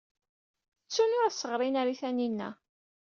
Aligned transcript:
Ttun 0.85 1.15
ur 1.17 1.25
as-ɣrin 1.27 1.79
ara 1.81 1.93
i 1.93 1.95
Taninna. 2.01 2.49